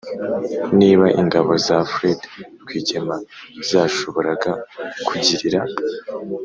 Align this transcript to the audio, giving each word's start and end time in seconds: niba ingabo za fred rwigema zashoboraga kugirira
niba 0.79 1.05
ingabo 1.21 1.51
za 1.65 1.77
fred 1.93 2.19
rwigema 2.61 3.15
zashoboraga 3.69 4.51
kugirira 5.05 5.59